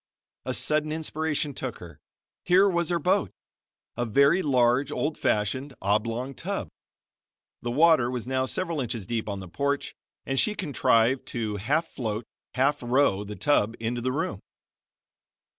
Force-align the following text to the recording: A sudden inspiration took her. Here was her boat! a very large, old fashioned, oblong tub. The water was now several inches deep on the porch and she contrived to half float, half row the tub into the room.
A 0.47 0.53
sudden 0.55 0.91
inspiration 0.91 1.53
took 1.53 1.77
her. 1.77 1.99
Here 2.43 2.67
was 2.67 2.89
her 2.89 2.97
boat! 2.97 3.29
a 3.95 4.03
very 4.03 4.41
large, 4.41 4.91
old 4.91 5.15
fashioned, 5.15 5.75
oblong 5.79 6.33
tub. 6.33 6.69
The 7.61 7.69
water 7.69 8.09
was 8.09 8.25
now 8.25 8.47
several 8.47 8.81
inches 8.81 9.05
deep 9.05 9.29
on 9.29 9.41
the 9.41 9.47
porch 9.47 9.93
and 10.25 10.39
she 10.39 10.55
contrived 10.55 11.27
to 11.27 11.57
half 11.57 11.87
float, 11.87 12.25
half 12.55 12.81
row 12.81 13.23
the 13.23 13.35
tub 13.35 13.75
into 13.79 14.01
the 14.01 14.11
room. 14.11 14.39